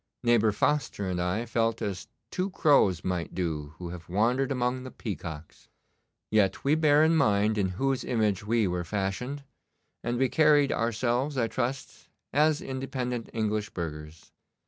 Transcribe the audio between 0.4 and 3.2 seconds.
Foster and I felt as two crows